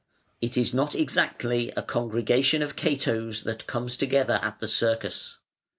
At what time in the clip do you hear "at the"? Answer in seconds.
4.41-4.67